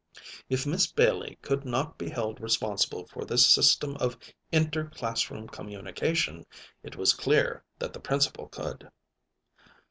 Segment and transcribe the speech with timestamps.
[0.49, 4.17] If Miss Bailey could not be held responsible for this system of
[4.51, 6.43] inter classroom communication,
[6.81, 8.89] it was clear that the Principal could.